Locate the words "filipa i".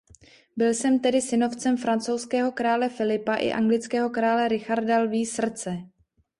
2.89-3.51